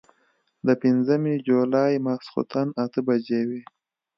د 0.67 0.69
پنځمې 0.83 1.33
جولايې 1.47 2.03
ماسخوتن 2.05 2.67
اتۀ 2.83 2.99
بجې 3.07 3.41
وې 3.49 3.61